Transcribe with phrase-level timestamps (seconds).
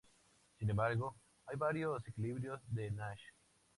[0.57, 1.15] Sin embargo,
[1.45, 3.21] hay varios equilibrios de Nash.